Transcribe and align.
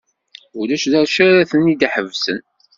Ulac 0.59 0.83
d 0.91 0.93
acu 1.01 1.19
ara 1.27 1.49
ten-id-iḥebsen. 1.51 2.39